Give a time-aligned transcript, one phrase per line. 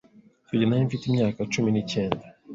[0.43, 2.25] Icyo gihe nari mfite imyaka cumi nicyenda